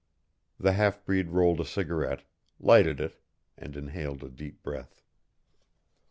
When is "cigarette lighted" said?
1.63-2.99